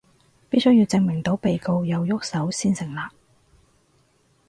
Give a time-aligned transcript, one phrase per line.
[0.49, 2.99] 必須要證明到被告有郁手先成立